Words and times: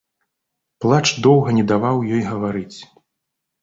Плач 0.85 1.03
доўга 1.29 1.49
не 1.61 1.69
даваў 1.75 2.03
ёй 2.15 2.29
гаварыць. 2.33 2.77